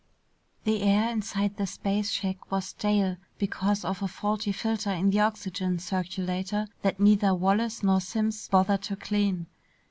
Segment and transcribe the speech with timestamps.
[0.63, 5.19] The air inside the space shack was stale because of a faulty filter in the
[5.19, 9.45] oxygen circulator that neither Wallace nor Simms bothered to clean.